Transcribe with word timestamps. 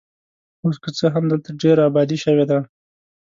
اوس 0.63 0.77
که 0.83 0.89
څه 0.97 1.05
هم 1.13 1.23
دلته 1.31 1.49
ډېره 1.61 1.81
ابادي 1.89 2.17
شوې 2.23 2.45
ده. 2.49 2.59